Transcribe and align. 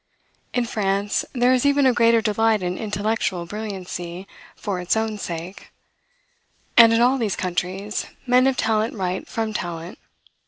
In 0.51 0.65
France, 0.65 1.25
there 1.31 1.53
is 1.53 1.63
even 1.63 1.85
a 1.85 1.93
greater 1.93 2.21
delight 2.23 2.63
in 2.63 2.75
intellectual 2.75 3.45
brilliancy, 3.45 4.25
for 4.55 4.79
its 4.79 4.97
own 4.97 5.19
sake. 5.19 5.71
And, 6.75 6.91
in 6.91 7.01
all 7.03 7.19
these 7.19 7.35
countries, 7.35 8.07
men 8.25 8.47
of 8.47 8.57
talent 8.57 8.95
write 8.95 9.27
from 9.27 9.53
talent. 9.53 9.99